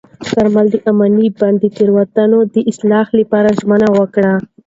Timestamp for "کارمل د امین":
0.31-1.15